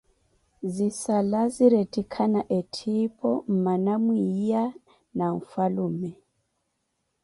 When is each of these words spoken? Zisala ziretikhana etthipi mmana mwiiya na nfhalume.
Zisala 0.73 1.41
ziretikhana 1.55 2.41
etthipi 2.57 3.31
mmana 3.53 3.93
mwiiya 4.03 4.63
na 5.17 5.25
nfhalume. 5.37 6.11